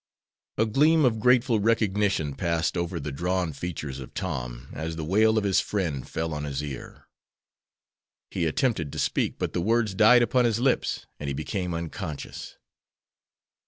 [0.57, 5.37] A gleam of grateful recognition passed over the drawn features of Tom, as the wail
[5.37, 7.07] of his friend fell on his ear.
[8.31, 12.57] He attempted to speak, but the words died upon his lips, and he became unconscious.